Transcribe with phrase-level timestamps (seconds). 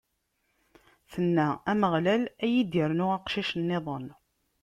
[1.11, 4.07] Tenna: Ameɣlal ad yi-d-irnu aqcic-nniḍen!